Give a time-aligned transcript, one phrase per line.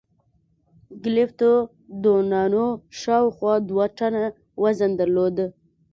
[1.03, 2.65] ګلیپتودونانو
[2.99, 4.23] شاوخوا دوه ټنه
[4.63, 5.37] وزن درلود.